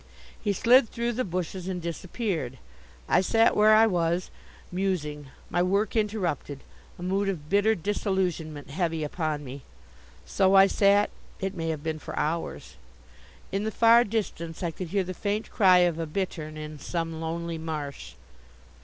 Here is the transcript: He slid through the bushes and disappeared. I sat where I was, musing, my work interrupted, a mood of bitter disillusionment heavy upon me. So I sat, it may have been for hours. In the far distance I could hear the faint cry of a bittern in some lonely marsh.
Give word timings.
He 0.41 0.51
slid 0.51 0.89
through 0.89 1.11
the 1.11 1.23
bushes 1.23 1.67
and 1.67 1.79
disappeared. 1.79 2.57
I 3.07 3.21
sat 3.21 3.55
where 3.55 3.75
I 3.75 3.85
was, 3.85 4.31
musing, 4.71 5.29
my 5.47 5.61
work 5.61 5.95
interrupted, 5.95 6.61
a 6.97 7.03
mood 7.03 7.29
of 7.29 7.49
bitter 7.51 7.75
disillusionment 7.75 8.71
heavy 8.71 9.03
upon 9.03 9.43
me. 9.45 9.61
So 10.25 10.55
I 10.55 10.65
sat, 10.65 11.11
it 11.39 11.53
may 11.53 11.69
have 11.69 11.83
been 11.83 11.99
for 11.99 12.17
hours. 12.17 12.77
In 13.51 13.63
the 13.63 13.69
far 13.69 14.03
distance 14.03 14.63
I 14.63 14.71
could 14.71 14.87
hear 14.87 15.03
the 15.03 15.13
faint 15.13 15.51
cry 15.51 15.85
of 15.85 15.99
a 15.99 16.07
bittern 16.07 16.57
in 16.57 16.79
some 16.79 17.21
lonely 17.21 17.59
marsh. 17.59 18.13